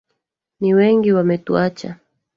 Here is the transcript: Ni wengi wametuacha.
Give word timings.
Ni 0.59 0.73
wengi 0.73 1.11
wametuacha. 1.13 1.95